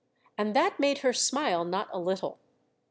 And 0.35 0.55
that 0.55 0.79
made 0.79 0.97
her 1.05 1.13
smile 1.13 1.63
not 1.63 1.87
a 1.93 1.99
little. 1.99 2.39